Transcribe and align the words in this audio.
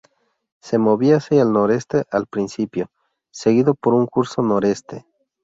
Se 0.63 0.79
movía 0.79 1.17
hacia 1.17 1.43
el 1.43 1.51
noroeste 1.51 2.05
al 2.09 2.25
principio, 2.25 2.89
seguido 3.29 3.75
por 3.75 3.93
un 3.93 4.07
curso 4.07 4.41
noroeste. 4.41 5.05